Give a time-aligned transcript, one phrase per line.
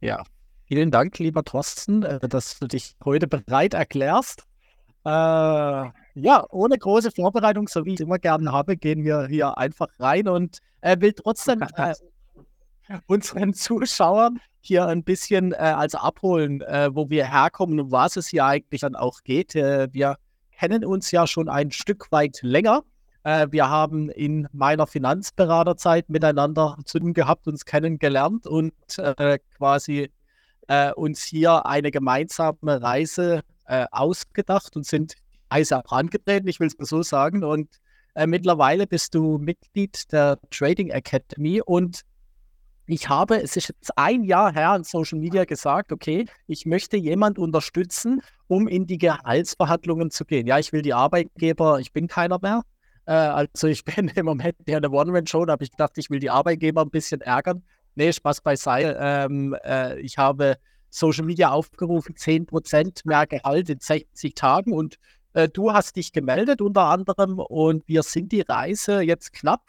[0.00, 0.22] Ja,
[0.66, 4.44] vielen Dank, lieber Thorsten, äh, dass du dich heute bereit erklärst.
[5.04, 9.88] Äh, ja, ohne große Vorbereitung, so wie ich immer gerne habe, gehen wir hier einfach
[9.98, 11.94] rein und äh, will trotzdem äh,
[13.06, 18.28] unseren Zuschauern hier ein bisschen äh, also abholen, äh, wo wir herkommen und was es
[18.28, 19.54] hier eigentlich dann auch geht.
[19.54, 20.16] Wir
[20.52, 22.82] kennen uns ja schon ein Stück weit länger.
[23.22, 30.10] Äh, wir haben in meiner Finanzberaterzeit miteinander zu tun gehabt, uns kennengelernt und äh, quasi
[30.68, 33.42] äh, uns hier eine gemeinsame Reise
[33.92, 35.14] ausgedacht und sind
[35.48, 37.44] Reise auch angetreten, ich will es mal so sagen.
[37.44, 37.68] Und
[38.26, 42.00] mittlerweile bist du Mitglied der Trading Academy und
[42.86, 46.96] ich habe, es ist jetzt ein Jahr her in Social Media gesagt, okay, ich möchte
[46.96, 50.48] jemand unterstützen, um in die Gehaltsverhandlungen zu gehen.
[50.48, 52.62] Ja, ich will die Arbeitgeber, ich bin keiner mehr.
[53.10, 56.20] Äh, also ich bin im Moment ja eine One-Man-Show, da habe ich gedacht, ich will
[56.20, 57.62] die Arbeitgeber ein bisschen ärgern.
[57.96, 58.96] Nee, Spaß beiseite.
[59.00, 60.56] Ähm, äh, ich habe
[60.90, 64.96] Social Media aufgerufen, 10% mehr Gehalt in 60 Tagen und
[65.32, 69.62] äh, du hast dich gemeldet unter anderem und wir sind die Reise jetzt knapp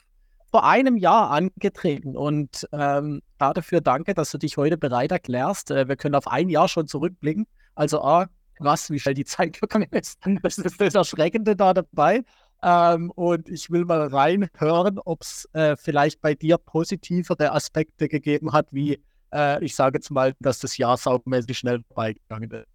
[0.51, 5.71] vor einem Jahr angetreten und ähm, dafür danke, dass du dich heute bereit erklärst.
[5.71, 7.47] Äh, wir können auf ein Jahr schon zurückblicken.
[7.73, 10.19] Also, ah, krass, wie schnell die Zeit vergangen ist.
[10.43, 12.23] Das ist das Erschreckende da dabei.
[12.63, 18.53] Ähm, und ich will mal reinhören, ob es äh, vielleicht bei dir positivere Aspekte gegeben
[18.53, 19.01] hat, wie
[19.33, 22.67] äh, ich sage jetzt mal, dass das Jahr saumäßig schnell vorbeigegangen ist.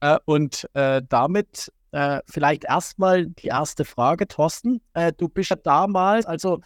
[0.00, 4.80] Äh, und äh, damit äh, vielleicht erstmal die erste Frage, Thorsten.
[5.18, 6.60] du bist ja damals, also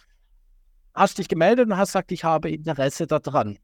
[0.93, 3.59] hast dich gemeldet und hast gesagt, ich habe Interesse daran.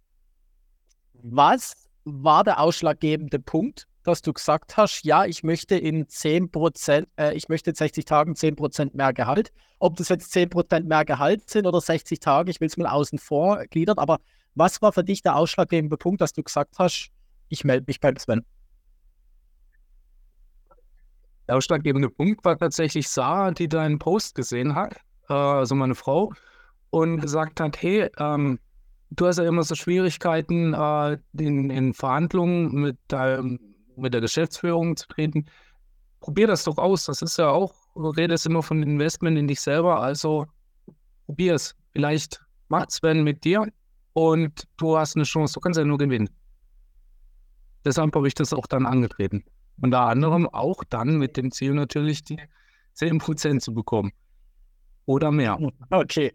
[1.13, 7.07] Was war der ausschlaggebende Punkt, dass du gesagt hast, ja, ich möchte in 10 Prozent,
[7.17, 9.51] äh, ich möchte in 60 Tagen 10 Prozent mehr Gehalt.
[9.79, 12.87] Ob das jetzt 10 Prozent mehr Gehalt sind oder 60 Tage, ich will es mal
[12.87, 14.19] außen vor gliedern, aber
[14.55, 17.09] was war für dich der ausschlaggebende Punkt, dass du gesagt hast,
[17.49, 18.45] ich melde mich beim Sven?
[21.47, 24.95] Der ausschlaggebende Punkt war tatsächlich Sarah, die deinen Post gesehen hat,
[25.29, 26.31] äh, also meine Frau,
[26.89, 28.59] und gesagt hat, hey, ähm,
[29.09, 33.59] du hast ja immer so Schwierigkeiten, äh, in, in, Verhandlungen mit, deinem,
[33.97, 35.45] mit der Geschäftsführung zu treten.
[36.19, 37.05] Probier das doch aus.
[37.05, 40.45] Das ist ja auch, du redest immer von Investment in dich selber, also
[41.25, 41.75] probier es.
[41.91, 43.67] Vielleicht macht Sven mit dir
[44.13, 46.29] und du hast eine Chance, du kannst ja nur gewinnen.
[47.85, 49.43] Deshalb habe ich das auch dann angetreten.
[49.81, 52.39] Unter anderem auch dann mit dem Ziel natürlich die
[52.95, 54.11] 10% zu bekommen.
[55.05, 55.59] Oder mehr.
[55.89, 56.33] Okay,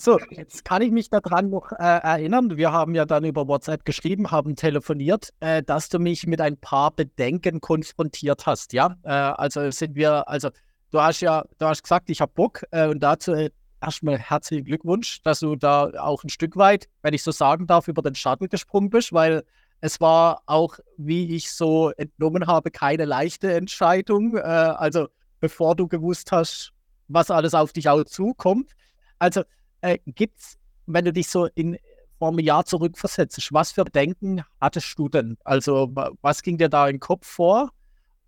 [0.00, 2.56] so, jetzt kann ich mich daran noch äh, erinnern.
[2.56, 6.56] Wir haben ja dann über WhatsApp geschrieben, haben telefoniert, äh, dass du mich mit ein
[6.56, 8.72] paar Bedenken konfrontiert hast.
[8.72, 10.48] Ja, äh, also sind wir, also
[10.90, 13.50] du hast ja, du hast gesagt, ich habe Bock äh, und dazu äh,
[13.82, 17.86] erstmal herzlichen Glückwunsch, dass du da auch ein Stück weit, wenn ich so sagen darf,
[17.86, 19.44] über den Schatten gesprungen bist, weil
[19.82, 24.36] es war auch, wie ich so entnommen habe, keine leichte Entscheidung.
[24.36, 25.08] Äh, also
[25.40, 26.72] bevor du gewusst hast,
[27.08, 28.72] was alles auf dich auch zukommt.
[29.18, 29.42] Also
[29.80, 31.78] äh, gibt es, wenn du dich so in
[32.18, 35.38] vor einem Jahr zurückversetzt, was für Bedenken hattest du denn?
[35.42, 37.70] Also was ging dir da im Kopf vor?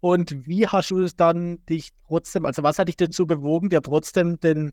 [0.01, 3.83] Und wie hast du es dann dich trotzdem, also was hat dich dazu bewogen, dir
[3.83, 4.73] trotzdem den,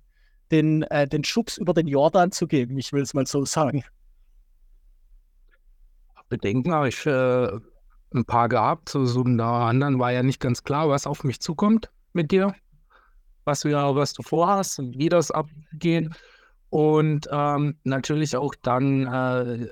[0.52, 2.78] den, äh, den Schubs über den Jordan zu geben?
[2.78, 3.84] Ich will es mal so sagen.
[6.30, 7.50] Bedenken habe ich äh,
[8.14, 8.90] ein paar gehabt.
[8.90, 12.56] So, so da anderen war ja nicht ganz klar, was auf mich zukommt mit dir,
[13.44, 16.10] was, wir, was du vorhast und wie das abgeht.
[16.70, 19.68] Und ähm, natürlich auch dann äh,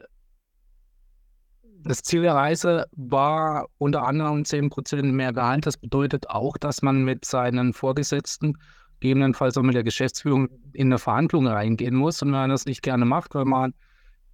[1.84, 5.66] das Ziel der Reise war unter anderem 10% mehr Gehalt.
[5.66, 8.58] Das bedeutet auch, dass man mit seinen Vorgesetzten,
[9.00, 12.22] gegebenenfalls auch mit der Geschäftsführung, in eine Verhandlung reingehen muss.
[12.22, 13.74] Und wenn man das nicht gerne macht, weil man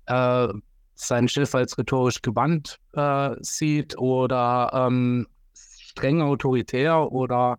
[0.07, 0.47] äh,
[0.95, 7.57] seinen Chef als rhetorisch gewandt äh, sieht oder ähm, streng autoritär oder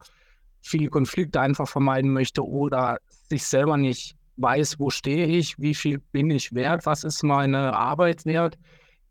[0.60, 2.98] viele Konflikte einfach vermeiden möchte oder
[3.28, 7.74] sich selber nicht weiß, wo stehe ich, wie viel bin ich wert, was ist meine
[7.74, 8.58] Arbeit wert,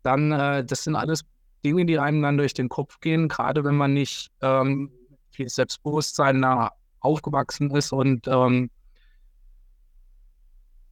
[0.02, 1.24] dann, äh, das sind alles
[1.64, 4.90] Dinge, die einem dann durch den Kopf gehen, gerade wenn man nicht ähm,
[5.30, 8.70] viel Selbstbewusstsein nah aufgewachsen ist und ähm,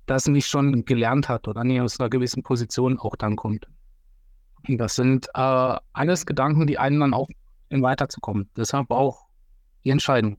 [0.06, 3.67] das nicht schon gelernt hat oder nie aus einer gewissen Position auch dann kommt.
[4.69, 7.29] Und das sind äh, alles Gedanken, die einen dann auch
[7.69, 8.49] in weiterzukommen.
[8.56, 9.27] Deshalb auch
[9.85, 10.37] die Entscheidung.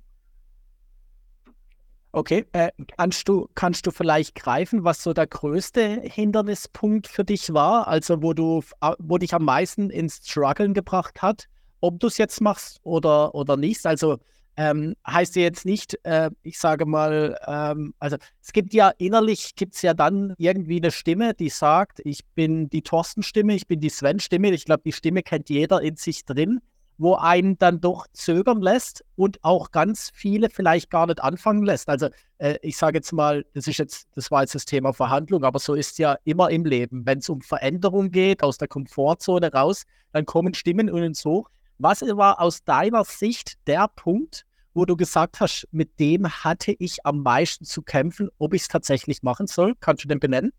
[2.15, 7.55] Okay, äh, kannst, du, kannst du vielleicht greifen, was so der größte Hindernispunkt für dich
[7.55, 7.87] war?
[7.87, 8.61] Also wo du,
[8.99, 11.47] wo dich am meisten ins Struggeln gebracht hat,
[11.81, 13.83] ob du es jetzt machst oder, oder nicht?
[13.87, 14.19] Also
[14.57, 19.55] ähm, heißt ja jetzt nicht, äh, ich sage mal, ähm, also es gibt ja innerlich,
[19.55, 23.79] gibt es ja dann irgendwie eine Stimme, die sagt, ich bin die Thorsten-Stimme, ich bin
[23.79, 24.51] die Sven-Stimme.
[24.51, 26.61] Ich glaube, die Stimme kennt jeder in sich drin,
[26.97, 31.89] wo einen dann doch zögern lässt und auch ganz viele vielleicht gar nicht anfangen lässt.
[31.89, 35.43] Also äh, ich sage jetzt mal, das ist jetzt, das war jetzt das Thema Verhandlung,
[35.43, 37.05] aber so ist ja immer im Leben.
[37.05, 41.49] Wenn es um Veränderung geht, aus der Komfortzone raus, dann kommen Stimmen und uns hoch.
[41.77, 47.05] Was war aus deiner Sicht der Punkt, wo du gesagt hast, mit dem hatte ich
[47.05, 49.73] am meisten zu kämpfen, ob ich es tatsächlich machen soll?
[49.79, 50.53] Kannst du den benennen?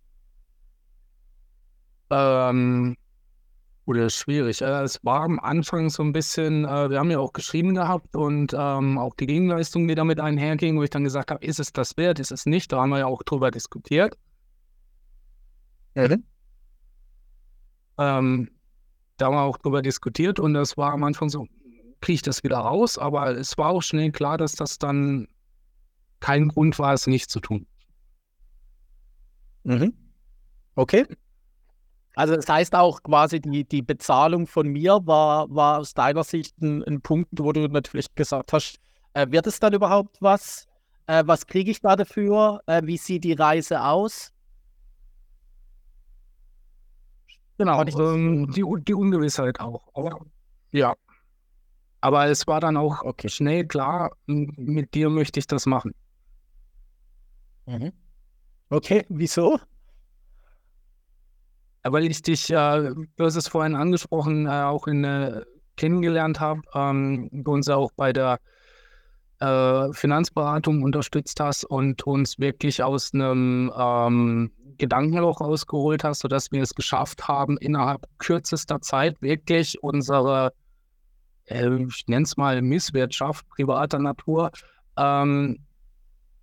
[2.10, 2.96] Ähm,
[3.86, 4.62] oder schwierig.
[4.62, 8.16] Äh, es war am Anfang so ein bisschen, äh, wir haben ja auch geschrieben gehabt
[8.16, 11.72] und ähm, auch die Gegenleistung, die damit einherging, wo ich dann gesagt habe, ist es
[11.72, 12.72] das wert, ist es nicht?
[12.72, 14.16] Da haben wir ja auch drüber diskutiert.
[15.94, 16.24] Mhm.
[17.98, 18.50] Ähm,
[19.16, 21.46] da haben wir auch drüber diskutiert und das war am Anfang so,
[22.00, 25.28] kriege ich das wieder raus, aber es war auch schnell klar, dass das dann
[26.20, 27.66] kein Grund war, es nicht zu tun.
[29.62, 29.92] Mhm.
[30.74, 31.06] Okay.
[32.16, 36.56] Also das heißt auch quasi, die, die Bezahlung von mir war, war aus deiner Sicht
[36.60, 38.78] ein, ein Punkt, wo du natürlich gesagt hast,
[39.14, 40.66] äh, wird es dann überhaupt was?
[41.06, 42.60] Äh, was kriege ich da dafür?
[42.66, 44.32] Äh, wie sieht die Reise aus?
[47.58, 49.82] Genau, ähm, die, die Ungewissheit auch.
[49.94, 50.20] Aber,
[50.72, 50.94] ja.
[52.00, 53.28] Aber es war dann auch okay.
[53.28, 55.94] schnell klar, mit dir möchte ich das machen.
[57.66, 57.92] Mhm.
[58.70, 59.58] Okay, wieso?
[61.84, 65.42] Weil ich dich, äh, du hast es vorhin angesprochen, äh, auch in, äh,
[65.76, 68.38] kennengelernt habe, ähm, du uns auch bei der
[69.40, 76.62] äh, Finanzberatung unterstützt hast und uns wirklich aus einem ähm, Gedankenloch rausgeholt hast, sodass wir
[76.62, 80.52] es geschafft haben, innerhalb kürzester Zeit wirklich unsere,
[81.46, 84.50] äh, ich nenne es mal Misswirtschaft privater Natur,
[84.96, 85.58] ähm,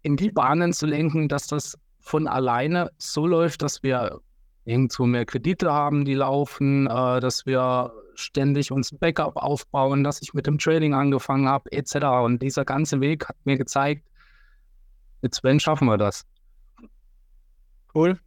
[0.04, 4.20] in die Bahnen zu lenken, dass das von alleine so läuft, dass wir
[4.66, 10.34] irgendwo mehr Kredite haben, die laufen, äh, dass wir ständig uns Backup aufbauen, dass ich
[10.34, 11.96] mit dem Trading angefangen habe, etc.
[12.24, 14.06] Und dieser ganze Weg hat mir gezeigt,
[15.22, 16.24] mit Sven schaffen wir das.
[17.94, 18.20] Cool.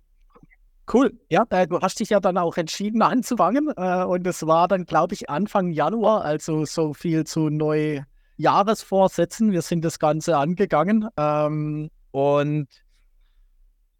[0.92, 1.18] Cool.
[1.30, 5.14] Ja, du hast dich ja dann auch entschieden anzufangen äh, und es war dann, glaube
[5.14, 9.50] ich, Anfang Januar, also so viel zu Neujahresvorsätzen.
[9.50, 12.68] Wir sind das Ganze angegangen ähm, und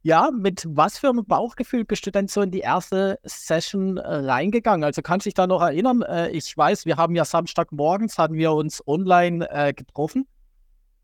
[0.04, 4.06] ja, mit was für einem Bauchgefühl bist du denn so in die erste Session äh,
[4.06, 4.84] reingegangen?
[4.84, 6.02] Also kannst du dich da noch erinnern?
[6.02, 10.26] Äh, ich weiß, wir haben ja Samstagmorgens hatten wir uns online äh, getroffen.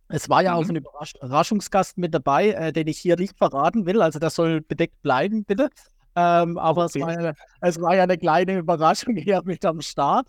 [0.08, 0.58] Es war ja mhm.
[0.58, 4.02] auch ein Überrasch Überraschungsgast mit dabei, den ich hier nicht verraten will.
[4.02, 5.70] Also das soll bedeckt bleiben, bitte.
[6.14, 6.99] Ähm, aber okay.
[6.99, 7.32] es, war ja,
[7.62, 10.26] es war ja eine kleine Überraschung hier mit am Start.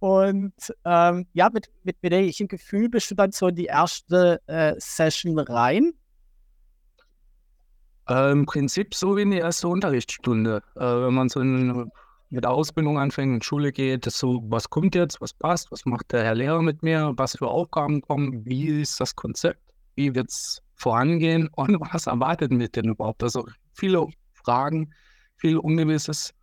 [0.00, 0.52] Und
[0.84, 4.40] ähm, ja, mit, mit, mit welchem Gefühl bist du dann so in die erste
[4.78, 5.92] Session rein?
[8.10, 10.62] Äh, Im Prinzip so wie in die erste Unterrichtsstunde.
[10.74, 11.90] Äh, wenn man so in,
[12.30, 15.84] mit der Ausbildung anfängt, in Schule geht, ist so, was kommt jetzt, was passt, was
[15.84, 19.62] macht der Herr Lehrer mit mir, was für Aufgaben kommen, wie ist das Konzept,
[19.94, 23.22] wie wird es vorangehen und was erwartet mich denn überhaupt?
[23.22, 24.92] Also viele Fragen,
[25.36, 26.34] viel Ungewisses,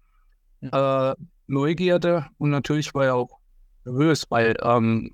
[0.61, 1.15] äh,
[1.47, 3.39] Neugierde und natürlich war ich auch
[3.85, 5.13] nervös, weil ähm,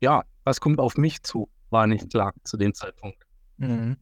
[0.00, 3.18] ja, was kommt auf mich zu, war nicht klar zu dem Zeitpunkt.
[3.56, 3.96] Mhm.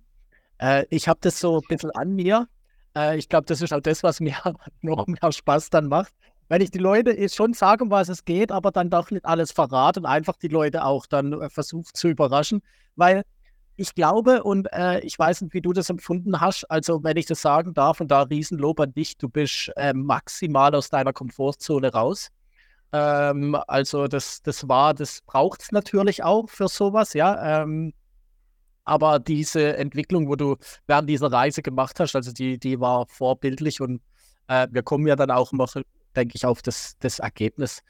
[0.59, 2.49] Äh, ich habe das so ein bisschen an mir.
[2.97, 4.35] Äh, ich glaube, das ist auch das, was mir
[4.83, 6.13] noch mehr Spaß dann macht.
[6.49, 9.51] Wenn ich die Leute schon sage, um was es geht, aber dann doch nicht alles
[9.53, 12.63] verrate und einfach die Leute auch dann äh, versucht zu überraschen.
[12.95, 13.25] Weil
[13.77, 16.65] ich glaube und äh, ich weiß nicht, wie du das empfunden hast.
[16.71, 20.75] Also, wenn ich das sagen darf, und da Riesenlob an dich, du bist äh, maximal
[20.75, 22.31] aus deiner Komfortzone raus.
[22.93, 27.63] Ähm, also, das, das war, das braucht es natürlich auch für sowas, ja.
[27.63, 27.93] Ähm,
[28.87, 33.81] aber diese Entwicklung, wo du während dieser Reise gemacht hast, also die, die war vorbildlich
[33.81, 34.01] und
[34.49, 35.75] äh, wir kommen ja dann auch noch,
[36.15, 37.83] denke ich, auf das, das Ergebnis.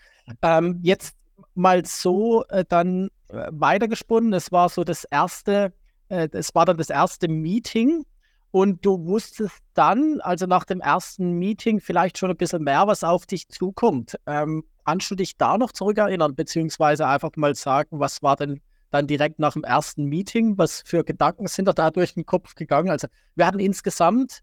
[0.42, 1.14] Ähm, jetzt
[1.54, 4.32] mal so äh, dann äh, weitergesponnen.
[4.32, 5.72] Es war so das erste,
[6.08, 8.04] äh, es war dann das erste Meeting
[8.50, 13.04] und du wusstest dann, also nach dem ersten Meeting, vielleicht schon ein bisschen mehr, was
[13.04, 14.16] auf dich zukommt.
[14.26, 18.62] Ähm, kannst du dich da noch zurückerinnern, beziehungsweise einfach mal sagen, was war denn
[18.96, 22.90] dann direkt nach dem ersten Meeting, was für Gedanken sind da durch den Kopf gegangen?
[22.90, 24.42] Also wir hatten insgesamt,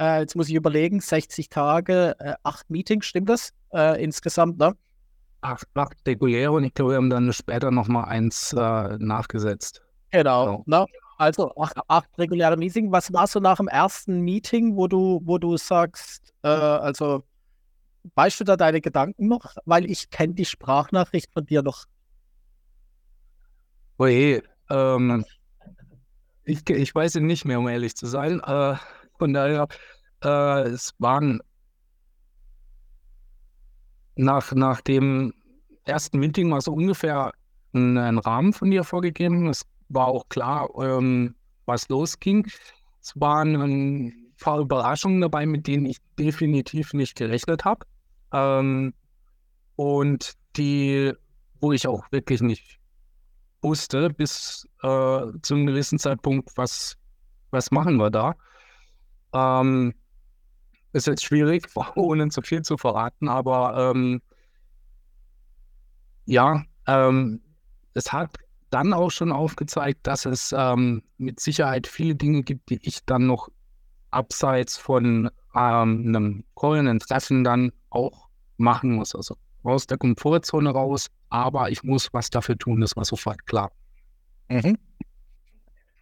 [0.00, 4.76] äh, jetzt muss ich überlegen, 60 Tage, äh, acht Meetings, stimmt das äh, insgesamt, ne?
[5.40, 9.82] Acht, acht reguläre und ich glaube, wir haben dann später nochmal eins äh, nachgesetzt.
[10.10, 10.62] Genau, so.
[10.66, 10.86] ne?
[11.18, 12.90] Also acht, acht reguläre Meetings.
[12.90, 17.22] Was war so nach dem ersten Meeting, wo du, wo du sagst, äh, also
[18.14, 19.54] weißt du da deine Gedanken noch?
[19.64, 21.84] Weil ich kenne die Sprachnachricht von dir noch
[24.02, 25.24] Oje, ähm,
[26.42, 28.40] ich, ich weiß ihn nicht mehr, um ehrlich zu sein.
[28.40, 28.74] Äh,
[29.16, 29.68] von daher,
[30.24, 31.40] äh, es waren
[34.16, 35.32] nach, nach dem
[35.84, 37.30] ersten Meeting mal so ungefähr
[37.74, 39.46] ein, ein Rahmen von dir vorgegeben.
[39.46, 42.44] Es war auch klar, ähm, was losging.
[43.00, 47.86] Es waren ein paar Überraschungen dabei, mit denen ich definitiv nicht gerechnet habe.
[48.32, 48.94] Ähm,
[49.76, 51.12] und die,
[51.60, 52.81] wo ich auch wirklich nicht
[53.62, 54.88] wusste, bis äh,
[55.42, 56.96] zu einem gewissen Zeitpunkt, was,
[57.50, 58.34] was machen wir da.
[59.32, 59.94] Ähm,
[60.92, 64.20] ist jetzt schwierig, ohne zu viel zu verraten, aber ähm,
[66.26, 67.40] ja, ähm,
[67.94, 68.36] es hat
[68.70, 73.26] dann auch schon aufgezeigt, dass es ähm, mit Sicherheit viele Dinge gibt, die ich dann
[73.26, 73.48] noch
[74.10, 79.14] abseits von ähm, einem Call, Treffen dann auch machen muss.
[79.14, 83.70] Also aus der Komfortzone raus, aber ich muss was dafür tun, das war sofort klar.
[84.48, 84.76] Mhm.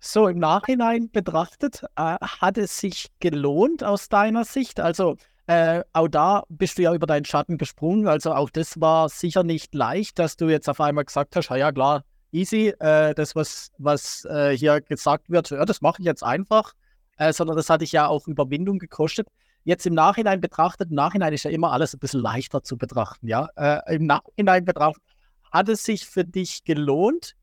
[0.01, 4.81] So, im Nachhinein betrachtet, äh, hat es sich gelohnt aus deiner Sicht?
[4.81, 8.09] Also, äh, auch da bist du ja über deinen Schatten gesprungen.
[8.09, 11.71] Also, auch das war sicher nicht leicht, dass du jetzt auf einmal gesagt hast: ja,
[11.71, 16.25] klar, easy, äh, das, was, was äh, hier gesagt wird, ja, das mache ich jetzt
[16.25, 16.73] einfach.
[17.19, 19.29] Äh, sondern das hat dich ja auch Überwindung gekostet.
[19.65, 23.29] Jetzt im Nachhinein betrachtet, im Nachhinein ist ja immer alles ein bisschen leichter zu betrachten,
[23.29, 23.49] ja.
[23.57, 25.03] Äh, Im Nachhinein betrachtet,
[25.51, 27.37] hat es sich für dich gelohnt?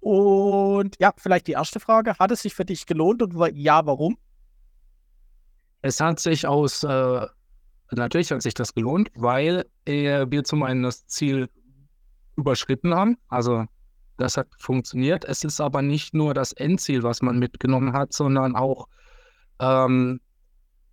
[0.00, 4.18] Und ja, vielleicht die erste Frage, hat es sich für dich gelohnt und ja, warum?
[5.82, 7.26] Es hat sich aus, äh,
[7.90, 11.48] natürlich hat sich das gelohnt, weil äh, wir zum einen das Ziel
[12.36, 13.16] überschritten haben.
[13.28, 13.64] Also
[14.16, 15.24] das hat funktioniert.
[15.24, 18.88] Es ist aber nicht nur das Endziel, was man mitgenommen hat, sondern auch
[19.58, 20.20] ähm,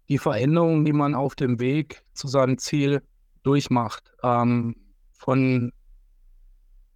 [0.09, 3.01] die Veränderungen, die man auf dem Weg zu seinem Ziel
[3.43, 4.11] durchmacht.
[4.23, 4.75] Ähm,
[5.13, 5.71] von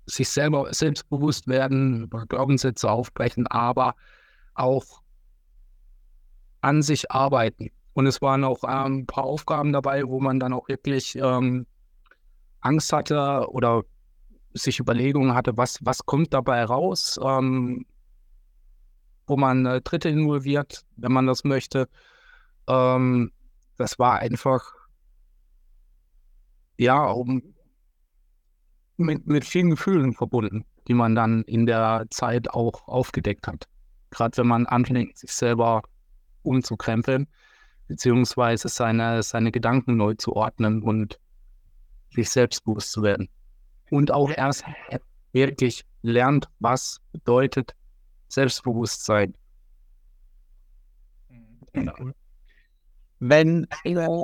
[0.08, 3.96] sich selber selbstbewusst werden, über Glaubenssätze aufbrechen, aber
[4.56, 5.02] auch
[6.62, 7.70] an sich arbeiten.
[7.94, 11.66] Und es waren auch ähm, ein paar Aufgaben dabei, wo man dann auch wirklich ähm,
[12.62, 13.84] Angst hatte oder
[14.54, 17.86] sich Überlegungen hatte, was, was kommt dabei raus, ähm,
[19.28, 21.90] wo man äh, Dritte involviert, wenn man das möchte.
[22.68, 23.32] Ähm,
[23.78, 24.74] das war einfach,
[26.78, 27.42] ja, um,
[28.98, 33.66] mit, mit vielen Gefühlen verbunden, die man dann in der Zeit auch aufgedeckt hat.
[34.10, 35.84] Gerade wenn man anfängt, sich selber
[36.44, 37.27] umzukrempeln,
[37.88, 41.20] beziehungsweise seine, seine Gedanken neu zu ordnen und
[42.13, 43.30] sich selbstbewusst zu werden.
[43.89, 44.66] Und auch erst
[45.32, 47.75] wirklich lernt, was bedeutet
[48.30, 49.34] Selbstbewusstsein.
[51.74, 51.94] Genau.
[53.20, 53.68] Wenn,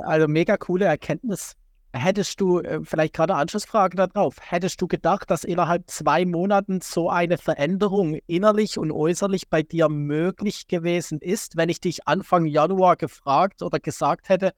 [0.04, 1.56] also mega coole Erkenntnis.
[1.96, 7.08] Hättest du, äh, vielleicht gerade Anschlussfrage darauf, hättest du gedacht, dass innerhalb zwei Monaten so
[7.08, 12.96] eine Veränderung innerlich und äußerlich bei dir möglich gewesen ist, wenn ich dich Anfang Januar
[12.96, 14.54] gefragt oder gesagt hätte,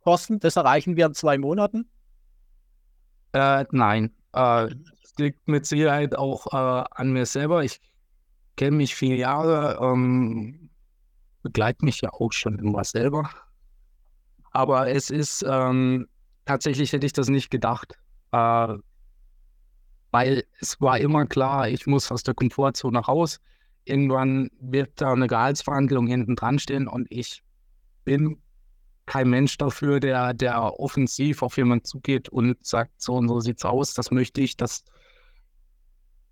[0.00, 1.90] Kosten, das erreichen wir in zwei Monaten?
[3.32, 4.68] Äh, nein, äh,
[5.18, 7.64] liegt mit Sicherheit auch äh, an mir selber.
[7.64, 7.82] Ich
[8.56, 10.70] kenne mich viele Jahre, ähm,
[11.42, 13.28] begleite mich ja auch schon immer selber.
[14.52, 16.08] Aber es ist, ähm,
[16.48, 17.98] tatsächlich hätte ich das nicht gedacht.
[18.32, 18.74] Äh,
[20.10, 23.40] weil es war immer klar, ich muss aus der Komfortzone raus.
[23.84, 27.42] Irgendwann wird da eine Gehaltsverhandlung hinten dran stehen und ich
[28.04, 28.40] bin
[29.04, 33.64] kein Mensch dafür, der, der offensiv auf jemanden zugeht und sagt, so und so sieht's
[33.64, 34.84] aus, das möchte ich, das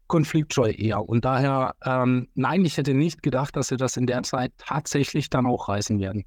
[0.07, 1.07] konfliktscheu eher.
[1.07, 5.31] Und daher, ähm, nein, ich hätte nicht gedacht, dass sie das in der Zeit tatsächlich
[5.31, 6.25] dann auch reißen werden.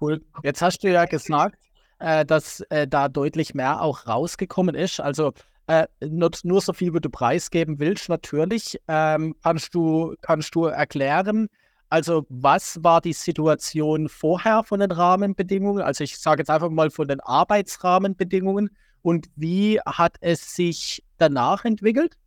[0.00, 0.22] Cool.
[0.42, 1.56] Jetzt hast du ja gesagt,
[2.04, 5.00] äh, dass äh, da deutlich mehr auch rausgekommen ist.
[5.00, 5.32] Also
[5.68, 8.78] äh, nur, nur, so viel, wie du preisgeben willst, natürlich.
[8.88, 11.48] Ähm, kannst, du, kannst du erklären,
[11.88, 15.82] also was war die Situation vorher von den Rahmenbedingungen?
[15.82, 18.68] Also ich sage jetzt einfach mal von den Arbeitsrahmenbedingungen
[19.00, 22.18] und wie hat es sich danach entwickelt?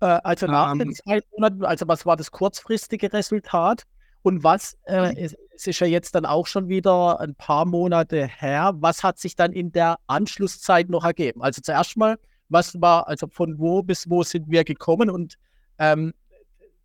[0.00, 0.94] Äh, also nach um, den ähm.
[0.94, 3.82] zwei Monaten, also was war das kurzfristige Resultat?
[4.22, 8.26] Und was, äh, es, es, ist ja jetzt dann auch schon wieder ein paar Monate
[8.26, 11.42] her, was hat sich dann in der Anschlusszeit noch ergeben?
[11.42, 15.36] Also zuerst mal, was war, also von wo bis wo sind wir gekommen und
[15.78, 16.12] ähm,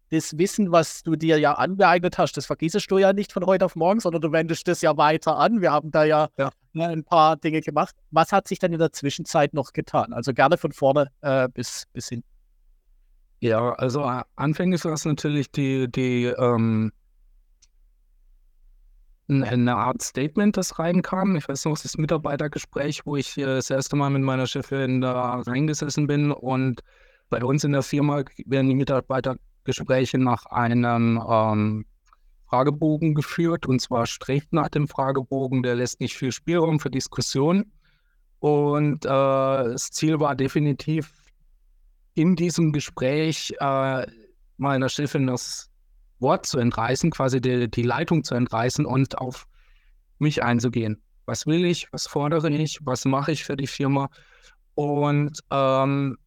[0.10, 3.65] das Wissen, was du dir ja angeeignet hast, das vergisst du ja nicht von heute
[3.65, 5.62] auf morgen, sondern du wendest das ja weiter an.
[5.62, 6.50] Wir haben da ja, ja.
[6.74, 7.96] Ne, ein paar Dinge gemacht.
[8.12, 10.13] Was hat sich dann in der Zwischenzeit noch getan?
[10.13, 12.24] Also gerne von vorne äh, bis, bis hin.
[13.39, 16.91] Ja, also äh, anfänglich war es natürlich die, die ähm,
[19.29, 21.36] eine Art Statement, das reinkam.
[21.36, 26.07] Ich weiß noch, das Mitarbeitergespräch, wo ich das erste Mal mit meiner Chefin da reingesessen
[26.07, 26.81] bin und
[27.29, 31.86] Bei uns in der Firma werden die Mitarbeitergespräche nach einem ähm,
[32.50, 35.62] Fragebogen geführt und zwar strikt nach dem Fragebogen.
[35.63, 37.74] Der lässt nicht viel Spielraum für Diskussionen.
[38.39, 41.12] Und äh, das Ziel war definitiv,
[42.13, 44.07] in diesem Gespräch äh,
[44.57, 45.69] meiner Chefin das
[46.19, 49.47] Wort zu entreißen, quasi die, die Leitung zu entreißen und auf
[50.19, 51.01] mich einzugehen.
[51.25, 51.91] Was will ich?
[51.91, 52.79] Was fordere ich?
[52.83, 54.09] Was mache ich für die Firma?
[54.75, 56.17] Und ähm,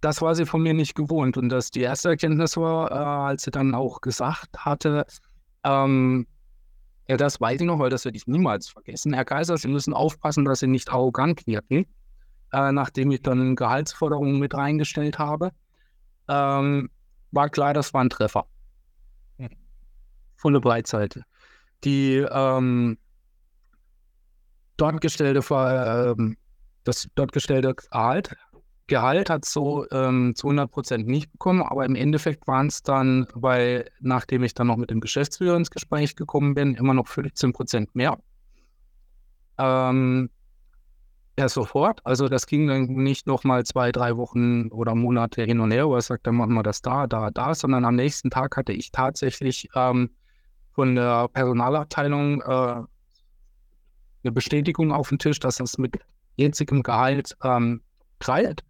[0.00, 1.36] das war sie von mir nicht gewohnt.
[1.36, 5.06] Und das die erste Erkenntnis war, äh, als sie dann auch gesagt hatte,
[5.64, 6.26] ähm,
[7.08, 9.12] ja, das weiß ich noch, weil das werde ich niemals vergessen.
[9.12, 11.86] Herr Kaiser, Sie müssen aufpassen, dass Sie nicht arrogant wirken,
[12.52, 15.50] äh, nachdem ich dann Gehaltsforderungen mit reingestellt habe.
[16.28, 16.90] Ähm,
[17.30, 18.46] war klar, das war ein Treffer.
[20.42, 21.22] Volle Breitseite.
[21.84, 22.98] Die ähm,
[24.76, 26.34] dort gestellte, äh,
[26.82, 28.36] das dort gestellte Gehalt
[28.88, 33.26] Gehalt hat so ähm, zu 100 Prozent nicht bekommen, aber im Endeffekt waren es dann,
[33.34, 37.52] weil nachdem ich dann noch mit dem Geschäftsführer ins Gespräch gekommen bin, immer noch 15
[37.52, 38.18] Prozent mehr.
[39.58, 40.28] Ähm,
[41.38, 42.00] ja, sofort.
[42.04, 45.88] Also das ging dann nicht noch mal zwei, drei Wochen oder Monate hin und her,
[45.88, 48.72] wo er sagt, dann machen wir das da, da, da, sondern am nächsten Tag hatte
[48.72, 50.10] ich tatsächlich ähm,
[50.74, 52.82] von der Personalabteilung äh,
[54.24, 55.98] eine Bestätigung auf dem Tisch, dass das mit
[56.36, 57.82] jetzigem Gehalt ähm,
[58.20, 58.64] greift.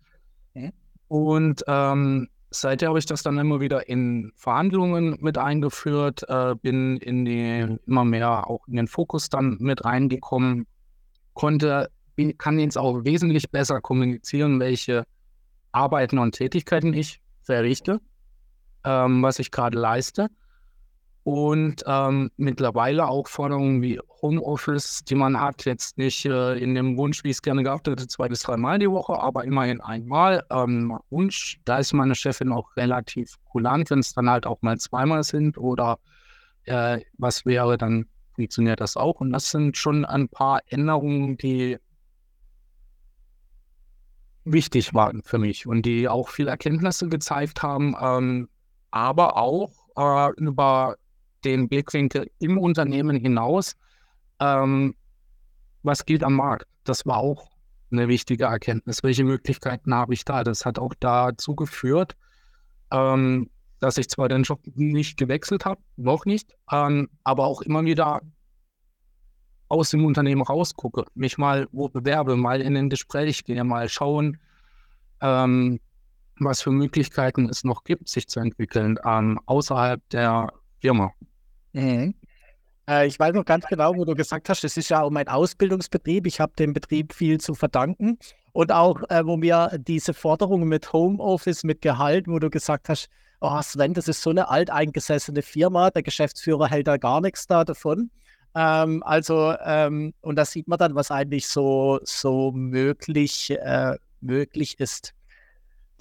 [1.09, 6.97] Und ähm, seither habe ich das dann immer wieder in Verhandlungen mit eingeführt, äh, bin
[6.99, 10.67] in die immer mehr auch in den Fokus dann mit reingekommen,
[11.35, 11.91] konnte,
[12.39, 15.05] kann jetzt auch wesentlich besser kommunizieren, welche
[15.73, 18.01] Arbeiten und Tätigkeiten ich verrichte,
[18.85, 20.29] ähm, was ich gerade leiste
[21.25, 26.97] und ähm, mittlerweile auch Forderungen wie Homeoffice, die man hat, jetzt nicht äh, in dem
[26.97, 30.45] Wunsch, wie ich es gerne gehabt hätte, zwei bis dreimal die Woche, aber immerhin einmal.
[30.51, 34.79] Ähm, Wunsch, da ist meine Chefin auch relativ kulant, wenn es dann halt auch mal
[34.79, 36.01] zweimal sind oder
[36.65, 39.21] äh, was wäre, dann funktioniert das auch.
[39.21, 41.79] Und das sind schon ein paar Änderungen, die
[44.45, 48.49] wichtig waren für mich und die auch viele Erkenntnisse gezeigt haben, ähm,
[48.91, 50.97] aber auch äh, über
[51.45, 53.77] den Blickwinkel im Unternehmen hinaus,
[54.41, 54.95] ähm,
[55.83, 56.67] was gilt am Markt.
[56.85, 57.49] Das war auch
[57.91, 59.03] eine wichtige Erkenntnis.
[59.03, 60.45] Welche Möglichkeiten habe ich da?
[60.45, 62.17] Das hat auch dazu geführt,
[62.91, 63.51] ähm,
[63.81, 68.21] dass ich zwar den Job nicht gewechselt habe, noch nicht, ähm, aber auch immer wieder
[69.69, 74.39] aus dem Unternehmen rausgucke, mich mal wo bewerbe, mal in ein Gespräch gehe, mal schauen,
[75.21, 75.81] ähm,
[76.39, 81.13] was für Möglichkeiten es noch gibt, sich zu entwickeln ähm, außerhalb der Firma.
[81.73, 82.15] Mhm.
[82.89, 85.29] Äh, ich weiß noch ganz genau, wo du gesagt hast, es ist ja auch mein
[85.29, 86.27] Ausbildungsbetrieb.
[86.27, 88.19] Ich habe dem Betrieb viel zu verdanken.
[88.53, 93.09] Und auch, äh, wo mir diese Forderungen mit Homeoffice, mit Gehalt, wo du gesagt hast,
[93.41, 97.65] oh Sven, das ist so eine alteingesessene Firma, der Geschäftsführer hält da gar nichts da
[97.65, 98.11] davon.
[98.55, 104.79] Ähm, also, ähm, und da sieht man dann, was eigentlich so, so möglich, äh, möglich
[104.79, 105.15] ist.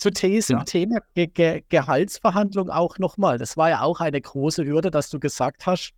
[0.02, 0.64] Zu diesem ja.
[0.64, 3.38] Thema Ge Ge Gehaltsverhandlung auch nochmal.
[3.38, 5.92] Das war ja auch eine große Hürde, dass du gesagt hast,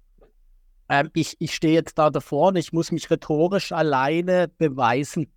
[0.89, 5.31] ähm, ich, ich stehe jetzt da davor und ich muss mich rhetorisch alleine beweisen.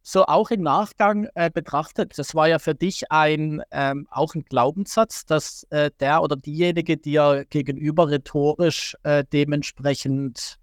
[0.00, 4.46] So auch im Nachgang äh, betrachtet, das war ja für dich ein, ähm, auch ein
[4.46, 10.58] Glaubenssatz, dass äh, der oder diejenige dir gegenüber rhetorisch äh, dementsprechend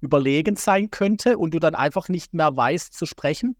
[0.00, 3.56] überlegen sein könnte und du dann einfach nicht mehr weißt zu sprechen.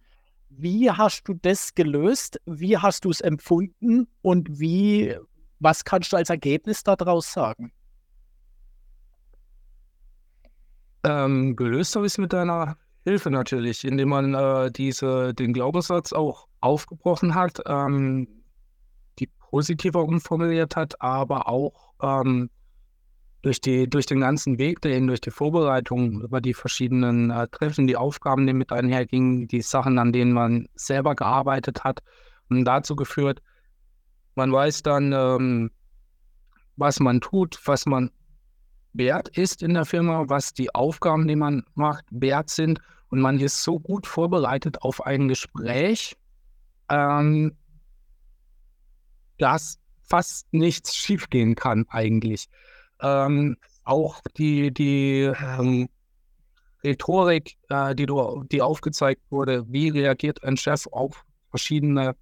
[0.59, 2.41] Wie hast du das gelöst?
[2.47, 4.09] Wie hast du es empfunden?
[4.23, 5.17] Und wie,
[5.59, 7.73] was kannst du als Ergebnis daraus sagen?
[11.05, 16.13] Ähm, gelöst habe ich es mit deiner Hilfe natürlich, indem man äh, diese, den Glaubenssatz
[16.13, 18.27] auch aufgebrochen hat, ähm,
[19.19, 22.51] die positiver umformuliert hat, aber auch ähm,
[23.47, 27.87] durch, die, durch den ganzen Weg dahin, durch die Vorbereitung über die verschiedenen äh, Treffen,
[27.87, 32.03] die Aufgaben, die mit einhergingen, die Sachen, an denen man selber gearbeitet hat,
[32.49, 33.41] und dazu geführt,
[34.35, 35.71] man weiß dann, ähm,
[36.75, 38.11] was man tut, was man
[38.95, 42.81] wert ist in der Firma, was die Aufgaben, die man macht, wert sind.
[43.11, 46.17] Und man ist so gut vorbereitet auf ein Gespräch,
[46.89, 47.57] ähm,
[49.39, 52.49] dass fast nichts schiefgehen kann eigentlich.
[53.01, 55.89] Ähm, auch die, die ähm,
[56.85, 62.17] Rhetorik, äh, die, du, die aufgezeigt wurde, wie reagiert ein Chef auf verschiedene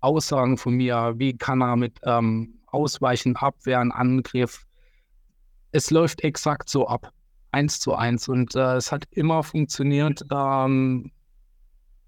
[0.00, 4.66] Aussagen von mir, wie kann er mit ähm, Ausweichen, Abwehren, Angriff.
[5.72, 7.12] Es läuft exakt so ab,
[7.52, 8.28] eins zu eins.
[8.28, 11.10] Und äh, es hat immer funktioniert, ähm,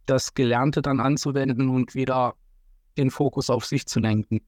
[0.07, 2.35] das Gelernte dann anzuwenden und wieder
[2.97, 4.41] den Fokus auf sich zu lenken.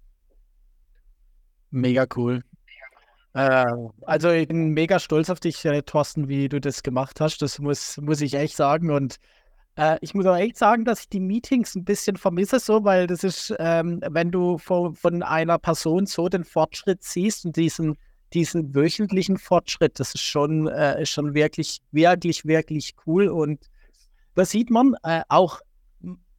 [1.70, 2.42] Mega cool.
[3.38, 3.64] Äh,
[4.02, 7.40] also ich bin mega stolz auf dich, äh, Thorsten, wie du das gemacht hast.
[7.40, 8.90] Das muss, muss ich echt sagen.
[8.90, 9.16] Und
[9.76, 13.06] äh, ich muss auch echt sagen, dass ich die Meetings ein bisschen vermisse, so, weil
[13.06, 17.96] das ist, ähm, wenn du von, von einer Person so den Fortschritt siehst und diesen,
[18.32, 23.28] diesen wöchentlichen Fortschritt, das ist schon, äh, schon wirklich, wirklich, wirklich cool.
[23.28, 23.70] Und
[24.34, 25.60] da sieht man äh, auch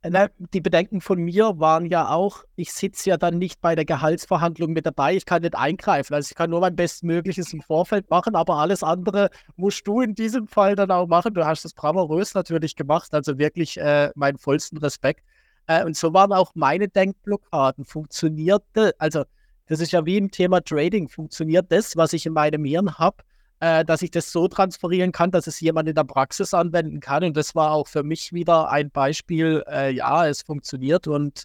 [0.04, 4.72] die Bedenken von mir waren ja auch, ich sitze ja dann nicht bei der Gehaltsverhandlung
[4.72, 6.14] mit dabei, ich kann nicht eingreifen.
[6.14, 10.16] Also ich kann nur mein Bestmögliches im Vorfeld machen, aber alles andere musst du in
[10.16, 11.34] diesem Fall dann auch machen.
[11.34, 15.24] Du hast das bravourös natürlich gemacht, also wirklich äh, meinen vollsten Respekt.
[15.68, 17.84] Äh, und so waren auch meine Denkblockaden.
[17.84, 19.26] Funktionierte, also
[19.68, 23.18] das ist ja wie im Thema Trading, funktioniert das, was ich in meinem Hirn habe,
[23.60, 27.24] äh, dass ich das so transferieren kann, dass es jemand in der Praxis anwenden kann.
[27.24, 31.08] Und das war auch für mich wieder ein Beispiel, äh, ja, es funktioniert.
[31.08, 31.44] Und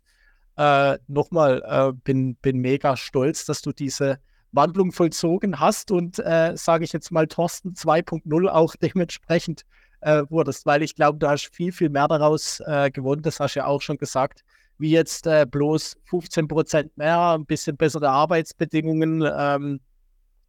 [0.57, 4.18] äh, nochmal, äh, bin, bin mega stolz, dass du diese
[4.53, 9.62] Wandlung vollzogen hast und, äh, sage ich jetzt mal, Thorsten 2.0 auch dementsprechend
[10.00, 13.22] äh, wurdest, weil ich glaube, du hast viel, viel mehr daraus gewonnen.
[13.22, 14.44] Das hast du ja auch schon gesagt
[14.79, 19.81] wie jetzt äh, bloß 15 Prozent mehr, ein bisschen bessere Arbeitsbedingungen, ähm,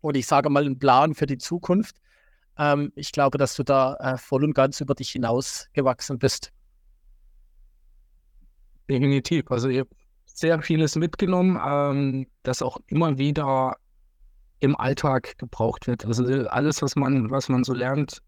[0.06, 1.96] und ich sage mal einen Plan für die Zukunft.
[2.58, 6.52] Ähm, ich glaube, dass du da äh, voll und ganz über dich hinaus gewachsen bist.
[8.90, 9.50] Definitiv.
[9.50, 9.90] Also ich habe
[10.26, 13.78] sehr vieles mitgenommen, ähm, das auch immer wieder
[14.60, 16.06] im Alltag gebraucht wird.
[16.06, 18.22] Also alles, was man, was man so lernt,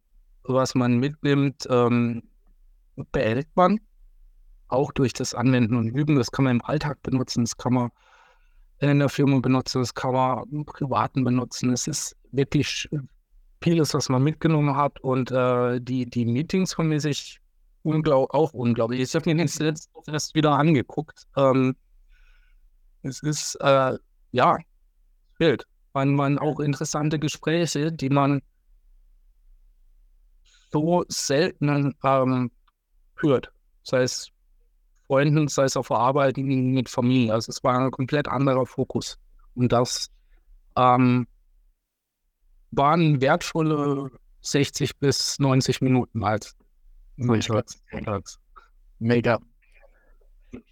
[0.44, 2.24] was man mitnimmt, ähm,
[3.12, 3.80] behält man
[4.68, 6.16] auch durch das Anwenden und Üben.
[6.16, 7.92] Das kann man im Alltag benutzen, das kann man
[8.80, 11.72] in der Firma benutzen, das kann man im Privaten benutzen.
[11.72, 12.88] Es ist wirklich
[13.62, 17.40] vieles, was man mitgenommen hat und äh, die, die Meetings von mir sich
[17.84, 19.02] unglaub, auch unglaublich.
[19.02, 21.24] Ich habe mir das jetzt erst wieder angeguckt.
[21.36, 21.76] Ähm,
[23.02, 23.98] es ist, äh,
[24.32, 24.58] ja,
[25.38, 25.66] Bild.
[25.94, 28.42] Man, man auch interessante Gespräche, die man
[30.72, 32.52] so selten ähm,
[33.16, 33.52] hört.
[33.84, 34.32] Das heißt,
[35.08, 37.34] Freunden, sei es auf Arbeit, mit Familie.
[37.34, 39.18] Also es war ein komplett anderer Fokus.
[39.56, 40.12] Und das
[40.76, 41.28] ähm,
[42.72, 46.56] waren wertvolle 60 bis 90 Minuten als
[49.00, 49.40] Mega.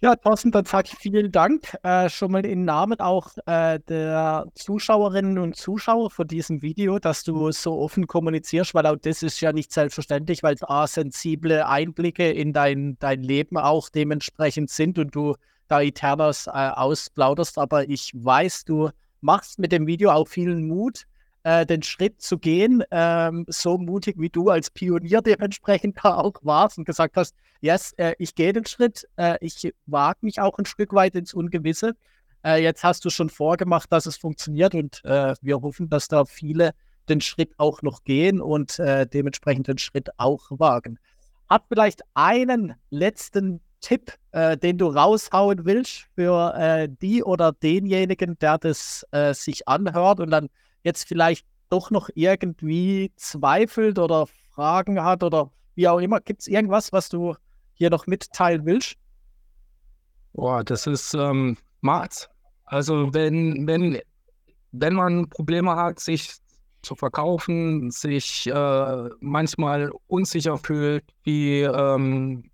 [0.00, 4.46] Ja, Thorsten, dann sage ich vielen Dank äh, schon mal im Namen auch äh, der
[4.54, 9.40] Zuschauerinnen und Zuschauer für diesem Video, dass du so offen kommunizierst, weil auch das ist
[9.40, 15.14] ja nicht selbstverständlich, weil da sensible Einblicke in dein, dein Leben auch dementsprechend sind und
[15.14, 15.34] du
[15.68, 17.58] da Eternas äh, ausplauderst.
[17.58, 21.06] Aber ich weiß, du machst mit dem Video auch vielen Mut
[21.46, 26.34] äh, den Schritt zu gehen, ähm, so mutig wie du als Pionier dementsprechend da auch
[26.42, 30.58] warst und gesagt hast, yes, äh, ich gehe den Schritt, äh, ich wage mich auch
[30.58, 31.92] ein Stück weit ins Ungewisse.
[32.44, 36.24] Äh, jetzt hast du schon vorgemacht, dass es funktioniert und äh, wir hoffen, dass da
[36.24, 36.72] viele
[37.08, 40.98] den Schritt auch noch gehen und dementsprechend den Schritt auch wagen.
[41.48, 48.36] Hat vielleicht einen letzten Tipp, äh, den du raushauen willst für äh, die oder denjenigen,
[48.40, 50.48] der das äh, sich anhört und dann
[50.86, 56.20] jetzt vielleicht doch noch irgendwie zweifelt oder Fragen hat oder wie auch immer.
[56.20, 57.34] Gibt es irgendwas, was du
[57.74, 58.94] hier noch mitteilen willst?
[60.32, 62.28] Boah, das ist ähm, Marz.
[62.64, 64.00] Also wenn, wenn,
[64.72, 66.30] wenn man Probleme hat, sich
[66.82, 72.48] zu verkaufen, sich äh, manchmal unsicher fühlt, wie ähm,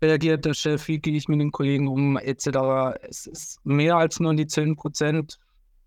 [0.00, 2.98] reagiert der Chef, wie gehe ich mit den Kollegen um, etc.
[3.02, 5.38] Es ist mehr als nur die 10 Prozent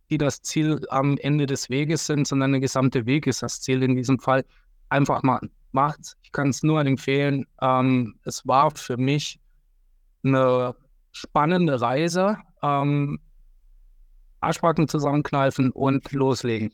[0.10, 3.84] die das Ziel am Ende des Weges sind, sondern der gesamte Weg ist das Ziel
[3.84, 4.46] in diesem Fall.
[4.90, 5.40] Einfach mal
[5.72, 6.16] macht.
[6.24, 7.46] Ich kann es nur empfehlen.
[7.62, 9.40] Ähm, es war für mich
[10.24, 10.76] eine
[11.12, 12.38] spannende Reise.
[12.62, 13.20] Ähm,
[14.42, 16.74] Arschbacken zusammenkneifen und loslegen.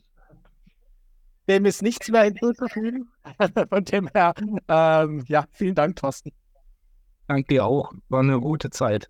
[1.48, 3.08] Dem ist nichts mehr hinzuzufügen.
[3.68, 4.34] Von dem her,
[4.68, 6.32] ähm, ja, vielen Dank, Thorsten.
[7.28, 7.92] Danke dir auch.
[8.08, 9.08] War eine gute Zeit.